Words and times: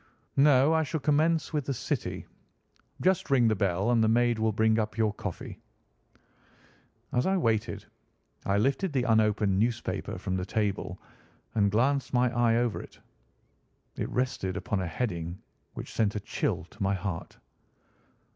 "No, 0.37 0.73
I 0.73 0.81
shall 0.81 0.99
commence 0.99 1.53
with 1.53 1.65
the 1.65 1.75
City. 1.75 2.25
Just 3.01 3.29
ring 3.29 3.47
the 3.49 3.55
bell 3.55 3.91
and 3.91 4.03
the 4.03 4.07
maid 4.07 4.39
will 4.39 4.51
bring 4.51 4.79
up 4.79 4.97
your 4.97 5.13
coffee." 5.13 5.59
As 7.11 7.27
I 7.27 7.37
waited, 7.37 7.85
I 8.43 8.57
lifted 8.57 8.93
the 8.93 9.03
unopened 9.03 9.59
newspaper 9.59 10.17
from 10.17 10.35
the 10.37 10.43
table 10.47 10.99
and 11.53 11.69
glanced 11.69 12.15
my 12.15 12.35
eye 12.35 12.55
over 12.55 12.81
it. 12.81 12.99
It 13.95 14.09
rested 14.09 14.57
upon 14.57 14.81
a 14.81 14.87
heading 14.87 15.39
which 15.75 15.93
sent 15.93 16.15
a 16.15 16.19
chill 16.19 16.63
to 16.71 16.81
my 16.81 16.95
heart. 16.95 17.37